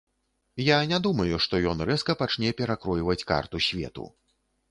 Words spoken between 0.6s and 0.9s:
Я